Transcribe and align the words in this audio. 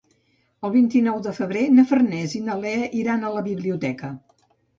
El 0.69 0.71
vint-i-nou 0.75 1.19
de 1.27 1.33
febrer 1.39 1.65
na 1.73 1.85
Farners 1.91 2.33
i 2.41 2.41
na 2.49 2.57
Lea 2.65 2.89
iran 3.03 3.27
a 3.27 3.31
la 3.37 3.45
biblioteca. 3.51 4.13